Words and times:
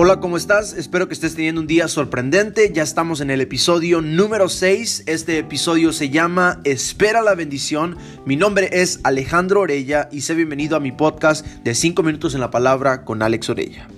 Hola, 0.00 0.20
¿cómo 0.20 0.36
estás? 0.36 0.74
Espero 0.74 1.08
que 1.08 1.14
estés 1.14 1.34
teniendo 1.34 1.60
un 1.60 1.66
día 1.66 1.88
sorprendente. 1.88 2.70
Ya 2.72 2.84
estamos 2.84 3.20
en 3.20 3.30
el 3.30 3.40
episodio 3.40 4.00
número 4.00 4.48
6. 4.48 5.02
Este 5.06 5.38
episodio 5.38 5.92
se 5.92 6.08
llama 6.08 6.60
Espera 6.62 7.20
la 7.20 7.34
bendición. 7.34 7.96
Mi 8.24 8.36
nombre 8.36 8.68
es 8.70 9.00
Alejandro 9.02 9.62
Orella 9.62 10.08
y 10.12 10.20
sé 10.20 10.34
bienvenido 10.34 10.76
a 10.76 10.80
mi 10.80 10.92
podcast 10.92 11.44
de 11.64 11.74
5 11.74 12.04
minutos 12.04 12.34
en 12.34 12.40
la 12.40 12.52
palabra 12.52 13.04
con 13.04 13.22
Alex 13.22 13.50
Orella. 13.50 13.88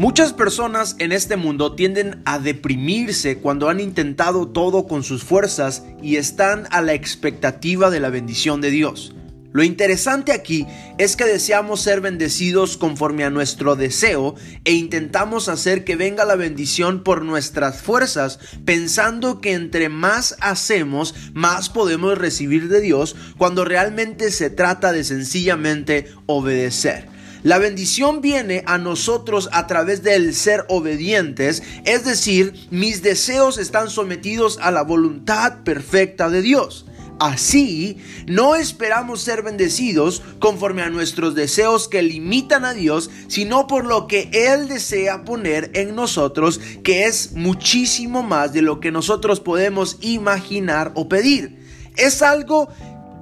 Muchas 0.00 0.32
personas 0.32 0.96
en 0.98 1.12
este 1.12 1.36
mundo 1.36 1.74
tienden 1.74 2.22
a 2.24 2.38
deprimirse 2.38 3.36
cuando 3.36 3.68
han 3.68 3.80
intentado 3.80 4.48
todo 4.48 4.86
con 4.86 5.02
sus 5.02 5.24
fuerzas 5.24 5.84
y 6.02 6.16
están 6.16 6.66
a 6.70 6.80
la 6.80 6.94
expectativa 6.94 7.90
de 7.90 8.00
la 8.00 8.08
bendición 8.08 8.62
de 8.62 8.70
Dios. 8.70 9.14
Lo 9.52 9.64
interesante 9.64 10.30
aquí 10.30 10.66
es 10.98 11.16
que 11.16 11.24
deseamos 11.24 11.80
ser 11.80 12.00
bendecidos 12.00 12.76
conforme 12.76 13.24
a 13.24 13.30
nuestro 13.30 13.74
deseo 13.74 14.36
e 14.64 14.72
intentamos 14.72 15.48
hacer 15.48 15.82
que 15.82 15.96
venga 15.96 16.24
la 16.24 16.36
bendición 16.36 17.02
por 17.02 17.24
nuestras 17.24 17.82
fuerzas, 17.82 18.38
pensando 18.64 19.40
que 19.40 19.54
entre 19.54 19.88
más 19.88 20.36
hacemos, 20.40 21.14
más 21.34 21.68
podemos 21.68 22.16
recibir 22.16 22.68
de 22.68 22.80
Dios 22.80 23.16
cuando 23.38 23.64
realmente 23.64 24.30
se 24.30 24.50
trata 24.50 24.92
de 24.92 25.02
sencillamente 25.02 26.06
obedecer. 26.26 27.08
La 27.42 27.58
bendición 27.58 28.20
viene 28.20 28.62
a 28.66 28.76
nosotros 28.76 29.48
a 29.52 29.66
través 29.66 30.02
del 30.02 30.34
ser 30.34 30.66
obedientes, 30.68 31.62
es 31.86 32.04
decir, 32.04 32.52
mis 32.70 33.02
deseos 33.02 33.56
están 33.56 33.88
sometidos 33.88 34.58
a 34.60 34.70
la 34.70 34.82
voluntad 34.82 35.64
perfecta 35.64 36.28
de 36.28 36.42
Dios. 36.42 36.84
Así, 37.20 37.98
no 38.26 38.56
esperamos 38.56 39.20
ser 39.20 39.42
bendecidos 39.42 40.22
conforme 40.38 40.80
a 40.80 40.88
nuestros 40.88 41.34
deseos 41.34 41.86
que 41.86 42.00
limitan 42.00 42.64
a 42.64 42.72
Dios, 42.72 43.10
sino 43.28 43.66
por 43.66 43.84
lo 43.84 44.06
que 44.06 44.30
Él 44.32 44.68
desea 44.68 45.22
poner 45.26 45.70
en 45.74 45.94
nosotros, 45.94 46.58
que 46.82 47.04
es 47.04 47.32
muchísimo 47.32 48.22
más 48.22 48.54
de 48.54 48.62
lo 48.62 48.80
que 48.80 48.90
nosotros 48.90 49.38
podemos 49.38 49.98
imaginar 50.00 50.92
o 50.94 51.10
pedir. 51.10 51.58
Es 51.94 52.22
algo 52.22 52.70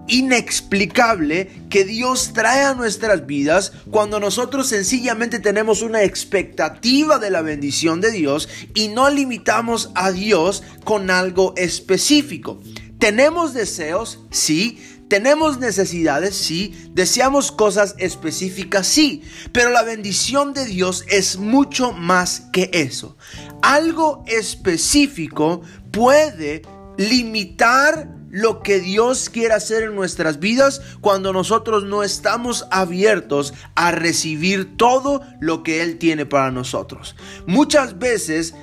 inexplicable 0.07 1.51
que 1.69 1.85
Dios 1.85 2.33
trae 2.33 2.63
a 2.63 2.75
nuestras 2.75 3.27
vidas 3.27 3.73
cuando 3.91 4.21
nosotros 4.21 4.69
sencillamente 4.69 5.41
tenemos 5.41 5.83
una 5.83 6.05
expectativa 6.05 7.19
de 7.19 7.31
la 7.31 7.43
bendición 7.43 8.01
de 8.01 8.13
Dios 8.13 8.49
y 8.75 8.89
no 8.89 9.11
limitamos 9.11 9.91
a 9.97 10.13
Dios 10.13 10.63
con 10.85 11.11
algo 11.11 11.53
específico. 11.57 12.61
¿Tenemos 12.99 13.55
deseos? 13.55 14.21
Sí. 14.31 14.83
¿Tenemos 15.09 15.59
necesidades? 15.59 16.37
Sí. 16.37 16.91
¿Deseamos 16.93 17.53
cosas 17.53 17.95
específicas? 17.99 18.87
Sí. 18.87 19.23
Pero 19.53 19.71
la 19.71 19.83
bendición 19.83 20.53
de 20.53 20.65
Dios 20.65 21.05
es 21.09 21.39
mucho 21.39 21.93
más 21.93 22.49
que 22.53 22.71
eso. 22.73 23.17
Algo 23.63 24.25
específico 24.27 25.63
puede 25.91 26.63
limitar 26.97 28.19
lo 28.31 28.63
que 28.63 28.81
Dios 28.81 29.31
quiere 29.31 29.55
hacer 29.55 29.85
en 29.85 29.95
nuestras 29.95 30.39
vidas 30.39 30.83
cuando 31.01 31.33
nosotros 31.33 31.85
no 31.85 32.03
estamos 32.03 32.67
abiertos 32.71 33.55
a 33.75 33.91
recibir 33.91 34.77
todo 34.77 35.23
lo 35.41 35.63
que 35.63 35.83
Él 35.83 35.99
tiene 35.99 36.27
para 36.27 36.51
nosotros. 36.51 37.17
Muchas 37.47 37.99
veces 37.99 38.55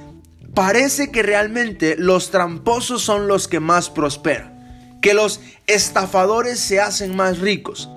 parece 0.55 1.11
que 1.11 1.21
realmente 1.21 1.95
los 1.99 2.31
tramposos 2.31 3.01
son 3.03 3.27
los 3.27 3.47
que 3.47 3.59
más 3.59 3.89
prosperan, 3.89 4.99
que 5.01 5.13
los 5.13 5.41
estafadores 5.67 6.59
se 6.59 6.79
hacen 6.79 7.15
más 7.15 7.39
ricos, 7.39 7.89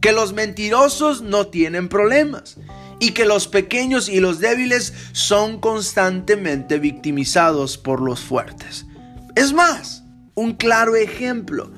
que 0.00 0.12
los 0.12 0.32
mentirosos 0.32 1.22
no 1.22 1.48
tienen 1.48 1.88
problemas 1.88 2.56
y 2.98 3.10
que 3.10 3.26
los 3.26 3.46
pequeños 3.46 4.08
y 4.08 4.20
los 4.20 4.40
débiles 4.40 4.92
son 5.12 5.60
constantemente 5.60 6.78
victimizados 6.78 7.76
por 7.76 8.00
los 8.00 8.20
fuertes. 8.20 8.86
Es 9.34 9.52
más, 9.52 10.02
un 10.34 10.54
claro 10.54 10.96
ejemplo. 10.96 11.70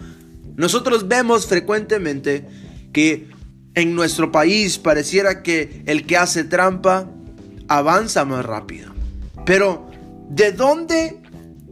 Nosotros 0.56 1.08
vemos 1.08 1.46
frecuentemente 1.46 2.46
que 2.92 3.28
en 3.74 3.94
nuestro 3.94 4.30
país 4.30 4.78
pareciera 4.78 5.42
que 5.42 5.82
el 5.86 6.06
que 6.06 6.16
hace 6.16 6.44
trampa 6.44 7.10
avanza 7.68 8.24
más 8.24 8.44
rápido. 8.44 8.92
Pero, 9.44 9.87
¿de 10.28 10.52
dónde 10.52 11.20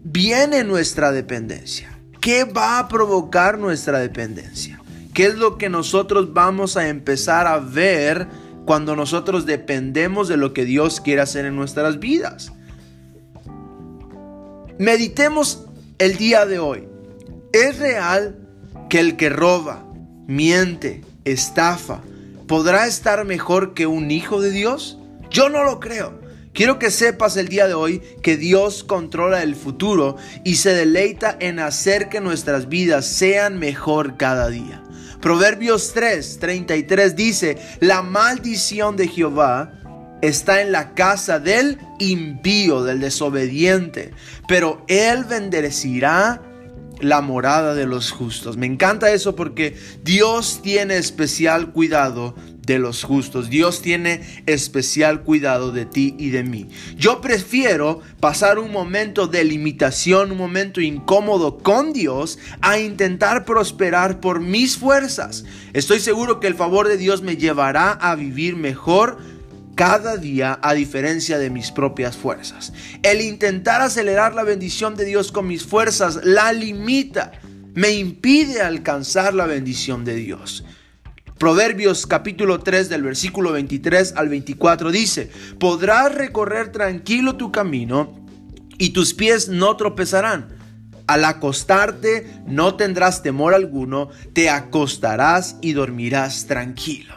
viene 0.02 0.64
nuestra 0.64 1.12
dependencia? 1.12 1.98
¿Qué 2.20 2.44
va 2.44 2.78
a 2.78 2.88
provocar 2.88 3.58
nuestra 3.58 3.98
dependencia? 3.98 4.80
¿Qué 5.14 5.26
es 5.26 5.36
lo 5.36 5.58
que 5.58 5.68
nosotros 5.68 6.34
vamos 6.34 6.76
a 6.76 6.88
empezar 6.88 7.46
a 7.46 7.58
ver 7.58 8.26
cuando 8.66 8.96
nosotros 8.96 9.46
dependemos 9.46 10.28
de 10.28 10.36
lo 10.36 10.52
que 10.52 10.64
Dios 10.64 11.00
quiere 11.00 11.22
hacer 11.22 11.46
en 11.46 11.56
nuestras 11.56 11.98
vidas? 11.98 12.52
Meditemos 14.78 15.64
el 15.98 16.16
día 16.16 16.44
de 16.44 16.58
hoy. 16.58 16.88
¿Es 17.52 17.78
real 17.78 18.38
que 18.90 19.00
el 19.00 19.16
que 19.16 19.30
roba, 19.30 19.86
miente, 20.26 21.02
estafa, 21.24 22.02
podrá 22.46 22.86
estar 22.86 23.24
mejor 23.24 23.72
que 23.72 23.86
un 23.86 24.10
hijo 24.10 24.40
de 24.40 24.50
Dios? 24.50 24.98
Yo 25.30 25.48
no 25.48 25.64
lo 25.64 25.80
creo. 25.80 26.15
Quiero 26.56 26.78
que 26.78 26.90
sepas 26.90 27.36
el 27.36 27.48
día 27.48 27.68
de 27.68 27.74
hoy 27.74 28.00
que 28.22 28.38
Dios 28.38 28.82
controla 28.82 29.42
el 29.42 29.54
futuro 29.56 30.16
y 30.42 30.56
se 30.56 30.72
deleita 30.72 31.36
en 31.38 31.58
hacer 31.58 32.08
que 32.08 32.22
nuestras 32.22 32.70
vidas 32.70 33.04
sean 33.04 33.58
mejor 33.58 34.16
cada 34.16 34.48
día. 34.48 34.82
Proverbios 35.20 35.92
3, 35.92 36.38
33 36.38 37.14
dice, 37.14 37.58
la 37.80 38.00
maldición 38.00 38.96
de 38.96 39.06
Jehová 39.06 39.70
está 40.22 40.62
en 40.62 40.72
la 40.72 40.94
casa 40.94 41.38
del 41.40 41.78
impío, 41.98 42.82
del 42.84 43.00
desobediente, 43.00 44.12
pero 44.48 44.82
él 44.88 45.24
bendecirá 45.24 46.40
la 47.00 47.20
morada 47.20 47.74
de 47.74 47.86
los 47.86 48.10
justos. 48.10 48.56
Me 48.56 48.66
encanta 48.66 49.12
eso 49.12 49.36
porque 49.36 49.76
Dios 50.02 50.60
tiene 50.62 50.96
especial 50.96 51.72
cuidado 51.72 52.34
de 52.66 52.78
los 52.78 53.04
justos. 53.04 53.48
Dios 53.48 53.80
tiene 53.80 54.42
especial 54.46 55.22
cuidado 55.22 55.72
de 55.72 55.86
ti 55.86 56.14
y 56.18 56.30
de 56.30 56.42
mí. 56.42 56.68
Yo 56.96 57.20
prefiero 57.20 58.00
pasar 58.20 58.58
un 58.58 58.72
momento 58.72 59.28
de 59.28 59.44
limitación, 59.44 60.32
un 60.32 60.38
momento 60.38 60.80
incómodo 60.80 61.58
con 61.58 61.92
Dios, 61.92 62.38
a 62.60 62.78
intentar 62.78 63.44
prosperar 63.44 64.20
por 64.20 64.40
mis 64.40 64.76
fuerzas. 64.76 65.44
Estoy 65.72 66.00
seguro 66.00 66.40
que 66.40 66.48
el 66.48 66.54
favor 66.54 66.88
de 66.88 66.96
Dios 66.96 67.22
me 67.22 67.36
llevará 67.36 67.92
a 67.92 68.16
vivir 68.16 68.56
mejor 68.56 69.18
cada 69.76 70.16
día 70.16 70.58
a 70.62 70.74
diferencia 70.74 71.38
de 71.38 71.50
mis 71.50 71.70
propias 71.70 72.16
fuerzas. 72.16 72.72
El 73.02 73.20
intentar 73.20 73.82
acelerar 73.82 74.34
la 74.34 74.42
bendición 74.42 74.96
de 74.96 75.04
Dios 75.04 75.30
con 75.30 75.46
mis 75.46 75.64
fuerzas 75.64 76.20
la 76.24 76.52
limita, 76.52 77.32
me 77.74 77.90
impide 77.90 78.62
alcanzar 78.62 79.34
la 79.34 79.46
bendición 79.46 80.04
de 80.04 80.16
Dios. 80.16 80.64
Proverbios 81.38 82.06
capítulo 82.06 82.60
3 82.60 82.88
del 82.88 83.02
versículo 83.02 83.52
23 83.52 84.14
al 84.16 84.30
24 84.30 84.90
dice, 84.90 85.30
podrás 85.60 86.14
recorrer 86.14 86.72
tranquilo 86.72 87.36
tu 87.36 87.52
camino 87.52 88.26
y 88.78 88.90
tus 88.90 89.12
pies 89.12 89.50
no 89.50 89.76
tropezarán. 89.76 90.55
Al 91.06 91.24
acostarte 91.24 92.26
no 92.46 92.74
tendrás 92.74 93.22
temor 93.22 93.54
alguno, 93.54 94.08
te 94.32 94.50
acostarás 94.50 95.56
y 95.60 95.72
dormirás 95.72 96.46
tranquilo. 96.46 97.14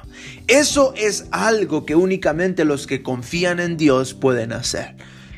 Eso 0.47 0.93
es 0.95 1.25
algo 1.31 1.85
que 1.85 1.95
únicamente 1.95 2.65
los 2.65 2.87
que 2.87 3.01
confían 3.01 3.59
en 3.59 3.77
Dios 3.77 4.13
pueden 4.13 4.53
hacer. 4.53 4.95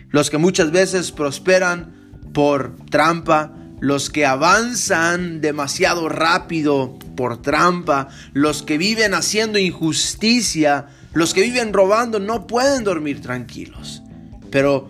Los 0.09 0.29
que 0.29 0.37
muchas 0.37 0.71
veces 0.71 1.11
prosperan 1.11 1.93
por 2.33 2.75
trampa, 2.89 3.53
los 3.79 4.09
que 4.09 4.25
avanzan 4.25 5.41
demasiado 5.41 6.09
rápido 6.09 6.99
por 7.15 7.41
trampa, 7.41 8.09
los 8.33 8.63
que 8.63 8.77
viven 8.77 9.13
haciendo 9.13 9.59
injusticia, 9.59 10.87
los 11.13 11.33
que 11.33 11.41
viven 11.41 11.73
robando, 11.73 12.19
no 12.19 12.47
pueden 12.47 12.83
dormir 12.83 13.21
tranquilos. 13.21 14.03
Pero 14.49 14.89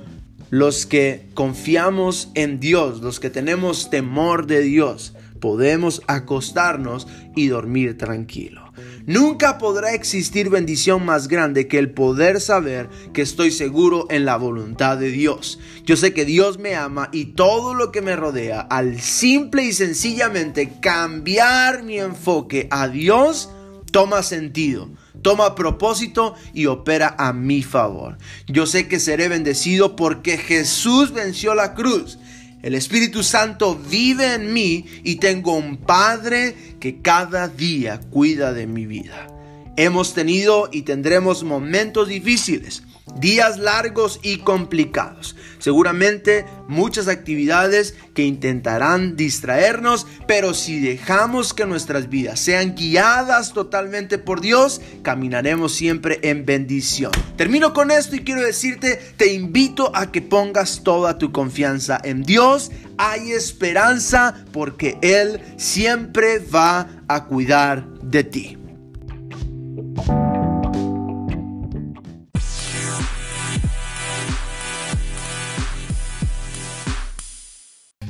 los 0.51 0.85
que 0.85 1.29
confiamos 1.33 2.29
en 2.35 2.59
Dios, 2.59 3.01
los 3.01 3.21
que 3.21 3.29
tenemos 3.29 3.89
temor 3.89 4.47
de 4.47 4.61
Dios, 4.61 5.13
podemos 5.39 6.03
acostarnos 6.07 7.07
y 7.35 7.47
dormir 7.47 7.97
tranquilo. 7.97 8.71
Nunca 9.05 9.57
podrá 9.57 9.93
existir 9.93 10.49
bendición 10.49 11.05
más 11.05 11.29
grande 11.29 11.67
que 11.67 11.79
el 11.79 11.91
poder 11.91 12.41
saber 12.41 12.89
que 13.13 13.21
estoy 13.21 13.51
seguro 13.51 14.07
en 14.09 14.25
la 14.25 14.35
voluntad 14.35 14.97
de 14.97 15.09
Dios. 15.09 15.57
Yo 15.85 15.95
sé 15.95 16.13
que 16.13 16.25
Dios 16.25 16.59
me 16.59 16.75
ama 16.75 17.09
y 17.13 17.25
todo 17.33 17.73
lo 17.73 17.91
que 17.91 18.01
me 18.01 18.17
rodea, 18.17 18.59
al 18.59 18.99
simple 18.99 19.63
y 19.63 19.73
sencillamente 19.73 20.73
cambiar 20.81 21.83
mi 21.83 21.97
enfoque 21.97 22.67
a 22.71 22.89
Dios, 22.89 23.49
toma 23.91 24.21
sentido 24.21 24.89
toma 25.21 25.55
propósito 25.55 26.35
y 26.53 26.65
opera 26.65 27.15
a 27.17 27.33
mi 27.33 27.63
favor. 27.63 28.17
Yo 28.47 28.65
sé 28.65 28.87
que 28.87 28.99
seré 28.99 29.27
bendecido 29.27 29.95
porque 29.95 30.37
Jesús 30.37 31.11
venció 31.11 31.55
la 31.55 31.73
cruz 31.73 32.17
El 32.61 32.75
Espíritu 32.75 33.23
Santo 33.23 33.75
vive 33.75 34.35
en 34.35 34.53
mí 34.53 34.85
y 35.03 35.15
tengo 35.15 35.53
un 35.53 35.77
Padre 35.77 36.55
que 36.79 37.01
cada 37.01 37.47
día 37.47 37.99
cuida 37.99 38.53
de 38.53 38.67
mi 38.67 38.85
vida. 38.85 39.27
Hemos 39.77 40.13
tenido 40.13 40.69
y 40.71 40.83
tendremos 40.83 41.43
momentos 41.43 42.07
difíciles 42.07 42.83
días 43.19 43.57
largos 43.57 44.19
y 44.23 44.37
complicados. 44.37 45.35
Seguramente 45.59 46.45
muchas 46.67 47.07
actividades 47.07 47.95
que 48.13 48.23
intentarán 48.23 49.15
distraernos, 49.15 50.07
pero 50.27 50.53
si 50.53 50.79
dejamos 50.79 51.53
que 51.53 51.65
nuestras 51.65 52.09
vidas 52.09 52.39
sean 52.39 52.75
guiadas 52.75 53.53
totalmente 53.53 54.17
por 54.17 54.41
Dios, 54.41 54.81
caminaremos 55.03 55.73
siempre 55.73 56.19
en 56.23 56.45
bendición. 56.45 57.11
Termino 57.37 57.73
con 57.73 57.91
esto 57.91 58.15
y 58.15 58.19
quiero 58.19 58.41
decirte, 58.41 58.99
te 59.17 59.33
invito 59.33 59.91
a 59.95 60.11
que 60.11 60.21
pongas 60.21 60.81
toda 60.83 61.17
tu 61.17 61.31
confianza 61.31 61.99
en 62.03 62.23
Dios. 62.23 62.71
Hay 62.97 63.31
esperanza 63.31 64.45
porque 64.51 64.97
Él 65.01 65.41
siempre 65.57 66.39
va 66.39 66.87
a 67.07 67.25
cuidar 67.25 67.85
de 68.01 68.23
ti. 68.23 68.60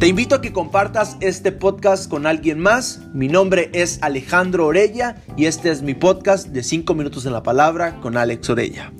Te 0.01 0.07
invito 0.07 0.33
a 0.33 0.41
que 0.41 0.51
compartas 0.51 1.15
este 1.19 1.51
podcast 1.51 2.09
con 2.09 2.25
alguien 2.25 2.59
más. 2.59 3.01
Mi 3.13 3.27
nombre 3.27 3.69
es 3.71 4.01
Alejandro 4.01 4.65
Orella 4.65 5.17
y 5.37 5.45
este 5.45 5.69
es 5.69 5.83
mi 5.83 5.93
podcast 5.93 6.47
de 6.47 6.63
5 6.63 6.95
minutos 6.95 7.27
en 7.27 7.33
la 7.33 7.43
palabra 7.43 7.99
con 8.01 8.17
Alex 8.17 8.49
Orella. 8.49 8.91